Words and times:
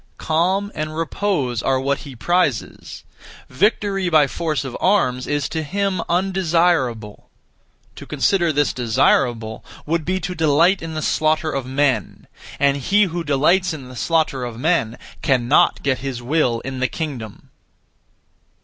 Calm 0.17 0.71
and 0.73 0.97
repose 0.97 1.61
are 1.61 1.79
what 1.79 1.99
he 1.99 2.15
prizes; 2.15 3.03
victory 3.49 4.09
(by 4.09 4.25
force 4.25 4.65
of 4.65 4.75
arms) 4.81 5.27
is 5.27 5.47
to 5.49 5.61
him 5.61 6.01
undesirable. 6.09 7.29
To 7.97 8.07
consider 8.07 8.51
this 8.51 8.73
desirable 8.73 9.63
would 9.85 10.03
be 10.03 10.19
to 10.21 10.33
delight 10.33 10.81
in 10.81 10.95
the 10.95 11.03
slaughter 11.03 11.51
of 11.51 11.67
men; 11.67 12.25
and 12.59 12.77
he 12.77 13.03
who 13.03 13.23
delights 13.23 13.75
in 13.75 13.89
the 13.89 13.95
slaughter 13.95 14.43
of 14.43 14.57
men 14.57 14.97
cannot 15.21 15.83
get 15.83 15.99
his 15.99 16.19
will 16.19 16.61
in 16.61 16.79
the 16.79 16.87
kingdom. 16.87 17.51